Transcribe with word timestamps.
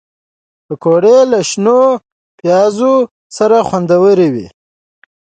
پکورې 0.67 1.17
له 1.31 1.39
شنو 1.49 1.79
پیازو 2.39 2.93
سره 3.37 3.57
خوندورې 3.67 4.27
وي 4.33 4.47